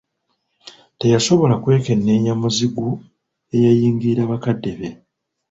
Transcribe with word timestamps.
Teyasobola 0.99 1.55
kwekenneenya 1.63 2.33
muzigu 2.41 2.87
eyayingirira 3.55 4.23
bakadde 4.31 4.71
be. 4.79 4.89